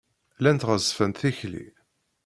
[0.39, 1.65] Llant ɣeṣṣbent tikli.